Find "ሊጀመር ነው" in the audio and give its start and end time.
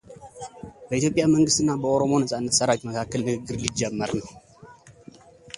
3.65-4.27